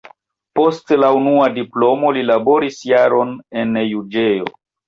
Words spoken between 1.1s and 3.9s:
unua diplomo li laboris jaron en